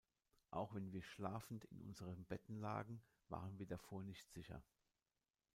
Auch 0.49 0.73
wenn 0.73 0.91
wir 0.93 1.03
schlafend 1.03 1.63
in 1.65 1.79
unseren 1.83 2.25
Betten 2.25 2.55
lagen, 2.59 3.03
waren 3.29 3.59
wir 3.59 3.67
davor 3.67 4.01
nicht 4.01 4.27
sicher. 4.31 4.63